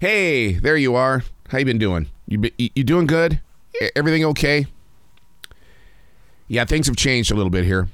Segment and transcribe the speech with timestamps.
[0.00, 1.24] Hey, there you are.
[1.48, 2.06] How you been doing?
[2.28, 3.40] You be- you doing good?
[3.96, 4.68] Everything okay?
[6.46, 7.88] Yeah, things have changed a little bit here.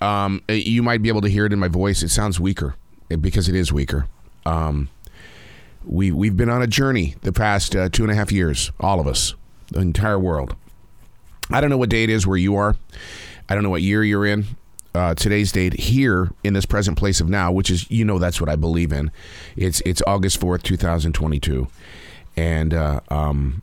[0.00, 2.02] Um, you might be able to hear it in my voice.
[2.02, 2.76] It sounds weaker
[3.10, 4.06] eh, because it is weaker.
[4.46, 4.88] Um,
[5.84, 8.98] we we've been on a journey the past uh, two and a half years, all
[8.98, 9.34] of us,
[9.68, 10.56] the entire world.
[11.50, 12.76] I don't know what day it is where you are.
[13.50, 14.46] I don't know what year you're in.
[14.94, 18.40] Uh, today's date here in this present place of now, which is you know that's
[18.40, 19.10] what I believe in.
[19.56, 21.68] It's it's August fourth, two thousand twenty two,
[22.36, 23.62] and uh, um,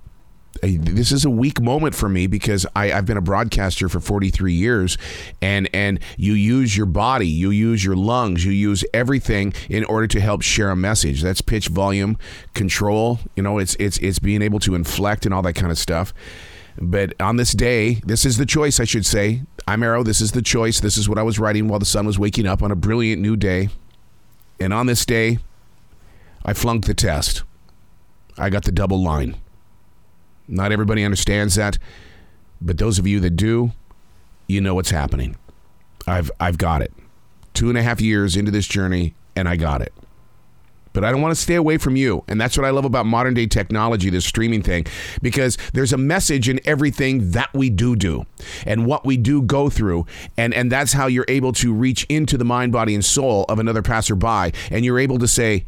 [0.62, 4.54] this is a weak moment for me because I, I've been a broadcaster for 43
[4.54, 4.98] years,
[5.42, 10.08] and and you use your body, you use your lungs, you use everything in order
[10.08, 11.22] to help share a message.
[11.22, 12.18] That's pitch, volume,
[12.54, 13.20] control.
[13.36, 16.14] You know, it's it's it's being able to inflect and all that kind of stuff.
[16.80, 19.42] But on this day, this is the choice, I should say.
[19.68, 20.04] I'm Arroe.
[20.04, 20.80] This is the choice.
[20.80, 23.22] This is what I was writing while the sun was waking up on a brilliant
[23.22, 23.70] new day.
[24.60, 25.40] And on this day,
[26.46, 27.44] I flunked the test.
[28.38, 29.36] I got the double line.
[30.48, 31.78] Not everybody understands that,
[32.62, 33.72] but those of you that do,
[34.48, 35.36] you know what's happening.
[36.08, 36.94] I've I've got it.
[37.54, 39.94] Two and a half years into this journey, and I got it.
[40.98, 42.24] But I don't want to stay away from you.
[42.28, 44.88] And that's what I love about modern day technology, this streaming thing,
[45.22, 48.26] because there's a message in everything that we do do
[48.66, 50.08] and what we do go through.
[50.38, 53.60] And, and that's how you're able to reach into the mind, body, and soul of
[53.60, 54.54] another passerby.
[54.72, 55.68] And you're able to say,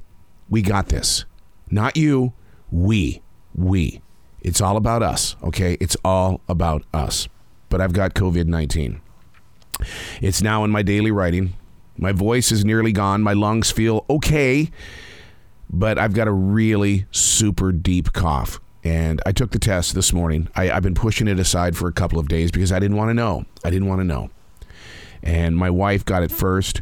[0.50, 1.26] We got this.
[1.70, 2.34] Not you,
[2.72, 3.22] we.
[3.54, 4.02] We.
[4.42, 5.78] It's all about us, okay?
[5.80, 7.28] It's all about us.
[7.70, 9.00] But I've got COVID 19.
[10.22, 11.54] It's now in my daily writing.
[12.00, 13.22] My voice is nearly gone.
[13.22, 14.72] My lungs feel okay,
[15.70, 18.60] but I've got a really super deep cough.
[18.84, 20.48] And I took the test this morning.
[20.56, 23.10] I, I've been pushing it aside for a couple of days because I didn't want
[23.10, 23.46] to know.
[23.64, 24.30] I didn't want to know.
[25.22, 26.82] And my wife got it first.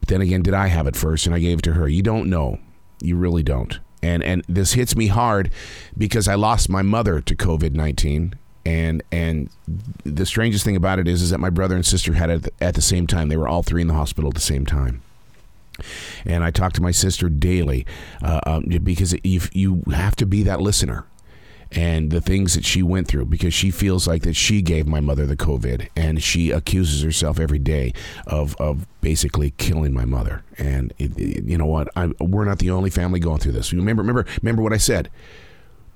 [0.00, 1.24] But then again, did I have it first?
[1.26, 1.88] And I gave it to her.
[1.88, 2.58] You don't know.
[3.00, 3.80] You really don't.
[4.02, 5.50] And and this hits me hard
[5.96, 8.34] because I lost my mother to COVID nineteen.
[8.66, 9.48] And and
[10.04, 12.74] the strangest thing about it is is that my brother and sister had it at
[12.74, 13.28] the same time.
[13.28, 15.02] They were all three in the hospital at the same time.
[16.24, 17.86] And I talk to my sister daily
[18.22, 21.04] uh, um, because you you have to be that listener
[21.72, 24.98] and the things that she went through because she feels like that she gave my
[25.00, 27.92] mother the COVID and she accuses herself every day
[28.26, 30.42] of, of basically killing my mother.
[30.58, 31.86] And it, it- you know what?
[31.94, 33.72] I, we're not the only family going through this.
[33.72, 35.10] Remember, remember, remember what I said.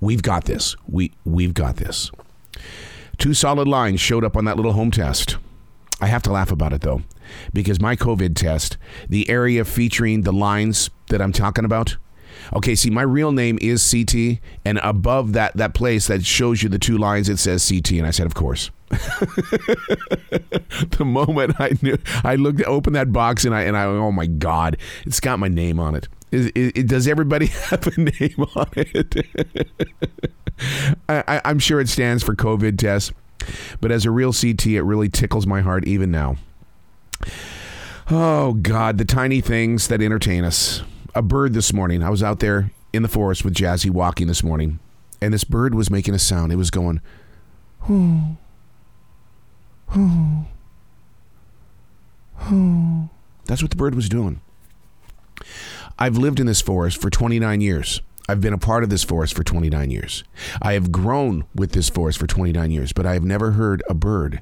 [0.00, 0.76] We've got this.
[0.86, 2.10] We we've got this.
[3.18, 5.38] Two solid lines showed up on that little home test.
[6.04, 7.02] I have to laugh about it though,
[7.54, 8.76] because my COVID test,
[9.08, 11.96] the area featuring the lines that I'm talking about.
[12.52, 16.68] Okay, see, my real name is CT, and above that that place that shows you
[16.68, 18.70] the two lines, it says CT, and I said, of course.
[18.90, 18.98] the
[21.04, 24.76] moment I knew, I looked, opened that box, and I and I, oh my God,
[25.06, 26.06] it's got my name on it.
[26.32, 29.26] Is- is- is- does everybody have a name on it?
[31.08, 33.12] I, I, I'm sure it stands for COVID test,
[33.80, 36.36] but as a real CT, it really tickles my heart even now.
[38.10, 40.82] Oh God, the tiny things that entertain us.
[41.14, 42.02] A bird this morning.
[42.02, 44.80] I was out there in the forest with Jazzie walking this morning,
[45.20, 46.52] and this bird was making a sound.
[46.52, 47.00] It was going,
[47.80, 48.36] "Hoo,
[49.88, 50.46] hoo,
[52.36, 53.08] hoo."
[53.46, 54.40] That's what the bird was doing.
[55.98, 58.00] I've lived in this forest for 29 years.
[58.28, 60.24] I've been a part of this forest for 29 years.
[60.62, 63.94] I have grown with this forest for 29 years, but I have never heard a
[63.94, 64.40] bird.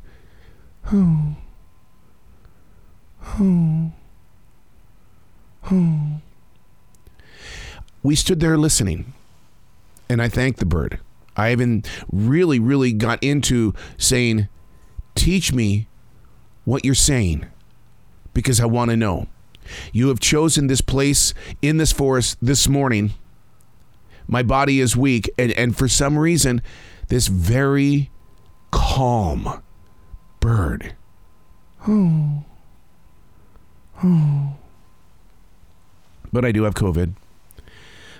[8.02, 9.12] We stood there listening,
[10.08, 10.98] and I thanked the bird.
[11.36, 14.48] I even really, really got into saying,
[15.14, 15.86] Teach me
[16.64, 17.46] what you're saying
[18.34, 19.26] because I want to know.
[19.92, 23.12] You have chosen this place in this forest this morning.
[24.26, 26.62] My body is weak, and, and for some reason,
[27.08, 28.10] this very
[28.70, 29.62] calm
[30.40, 30.94] bird.
[31.86, 32.44] Oh.
[34.02, 34.56] Oh.
[36.32, 37.12] But I do have COVID.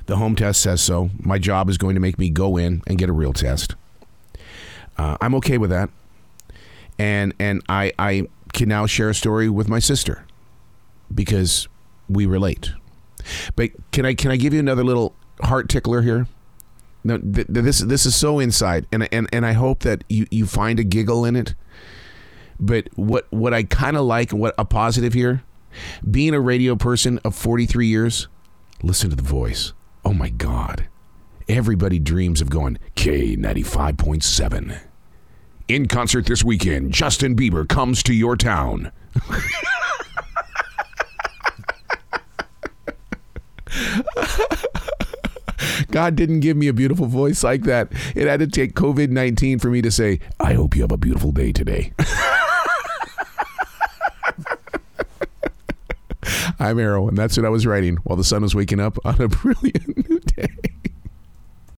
[0.07, 1.11] The home test says so.
[1.19, 3.75] My job is going to make me go in and get a real test.
[4.99, 5.91] Uh, I'm okay with that.
[6.99, 10.25] And and I I can now share a story with my sister
[11.15, 11.69] because
[12.09, 12.73] we relate.
[13.57, 16.27] But can I can I give you another little heart tickler here?
[17.05, 20.27] No, th- th- this this is so inside, and and and I hope that you
[20.31, 21.55] you find a giggle in it.
[22.61, 25.43] But what what I kind of like, what a positive here,
[26.09, 28.29] being a radio person of 43 years,
[28.83, 29.73] listen to the voice.
[30.05, 30.89] Oh my God,
[31.49, 34.81] everybody dreams of going K 95.7.
[35.69, 38.93] In concert this weekend, Justin Bieber comes to your town.
[45.91, 47.93] God didn't give me a beautiful voice like that.
[48.15, 50.97] It had to take COVID 19 for me to say, I hope you have a
[50.97, 51.93] beautiful day today.
[56.59, 59.21] I'm Arroe, and that's what I was writing while the sun was waking up on
[59.21, 60.07] a brilliant.